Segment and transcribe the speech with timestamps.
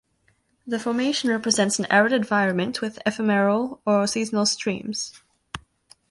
[0.65, 5.21] The formation represents an arid environment with ephemeral or seasonal streams.